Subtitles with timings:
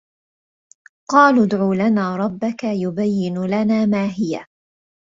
[1.09, 4.45] قَالُوا ادْعُ لَنَا رَبَّكَ يُبَيِّنْ لَنَا مَا هِيَ